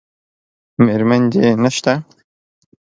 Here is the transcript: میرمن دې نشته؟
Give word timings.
میرمن 0.85 1.21
دې 1.31 1.47
نشته؟ 1.63 1.93